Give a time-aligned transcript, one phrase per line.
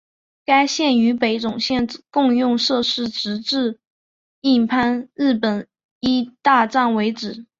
[0.45, 3.79] 该线与北总线共用设施直至
[4.41, 5.67] 印幡日本
[5.99, 7.45] 医大站为止。